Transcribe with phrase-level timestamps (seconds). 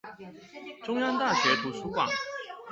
[0.81, 2.09] 中央大學圖書館